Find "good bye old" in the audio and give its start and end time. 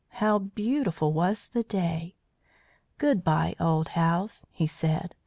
2.97-3.89